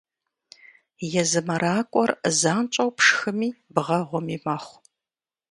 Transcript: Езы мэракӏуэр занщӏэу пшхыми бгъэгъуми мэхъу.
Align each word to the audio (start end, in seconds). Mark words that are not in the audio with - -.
Езы 1.21 1.41
мэракӏуэр 1.47 2.11
занщӏэу 2.39 2.89
пшхыми 2.97 3.49
бгъэгъуми 3.73 4.37
мэхъу. 4.45 4.77